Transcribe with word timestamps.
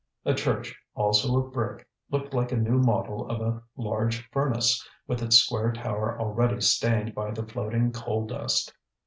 A 0.25 0.33
church, 0.33 0.75
also 0.95 1.37
of 1.37 1.53
brick, 1.53 1.87
looked 2.09 2.33
like 2.33 2.51
a 2.51 2.57
new 2.57 2.79
model 2.79 3.29
of 3.29 3.39
a 3.39 3.61
large 3.77 4.27
furnace, 4.31 4.83
with 5.05 5.21
its 5.21 5.35
square 5.35 5.71
tower 5.71 6.19
already 6.19 6.59
stained 6.59 7.13
by 7.13 7.29
the 7.29 7.45
floating 7.45 7.91
coal 7.91 8.25
dust. 8.25 8.73